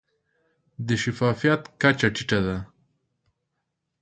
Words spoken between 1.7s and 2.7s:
کچه ټیټه ده.